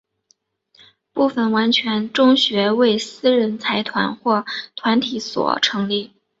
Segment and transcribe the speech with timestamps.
[1.13, 4.43] 部分完全中学为私人财团或
[4.75, 6.15] 团体所成立。